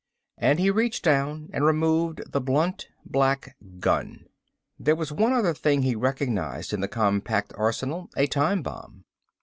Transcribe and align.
And 0.39 0.57
he 0.59 0.71
reached 0.71 1.03
down 1.03 1.51
and 1.53 1.63
removed 1.63 2.23
the 2.31 2.41
blunt, 2.41 2.87
black 3.05 3.55
gun. 3.77 4.25
There 4.79 4.95
was 4.95 5.11
one 5.11 5.31
other 5.31 5.53
thing 5.53 5.83
he 5.83 5.95
recognized 5.95 6.73
in 6.73 6.81
the 6.81 6.87
compact 6.87 7.53
arsenal 7.55 8.09
a 8.17 8.25
time 8.25 8.63
bomb. 8.63 9.05